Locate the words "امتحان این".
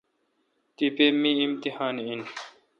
1.45-2.21